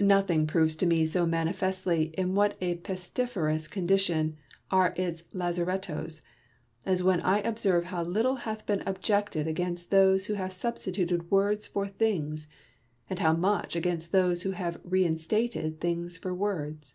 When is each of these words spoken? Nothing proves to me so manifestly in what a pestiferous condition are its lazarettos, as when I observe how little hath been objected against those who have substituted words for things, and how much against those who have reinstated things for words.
Nothing 0.00 0.46
proves 0.46 0.74
to 0.76 0.86
me 0.86 1.04
so 1.04 1.26
manifestly 1.26 2.04
in 2.16 2.34
what 2.34 2.56
a 2.62 2.76
pestiferous 2.76 3.68
condition 3.68 4.38
are 4.70 4.94
its 4.96 5.24
lazarettos, 5.34 6.22
as 6.86 7.02
when 7.02 7.20
I 7.20 7.40
observe 7.40 7.84
how 7.84 8.02
little 8.02 8.36
hath 8.36 8.64
been 8.64 8.82
objected 8.86 9.46
against 9.46 9.90
those 9.90 10.28
who 10.28 10.32
have 10.32 10.54
substituted 10.54 11.30
words 11.30 11.66
for 11.66 11.86
things, 11.86 12.48
and 13.10 13.18
how 13.18 13.34
much 13.34 13.76
against 13.76 14.12
those 14.12 14.44
who 14.44 14.52
have 14.52 14.80
reinstated 14.82 15.78
things 15.78 16.16
for 16.16 16.34
words. 16.34 16.94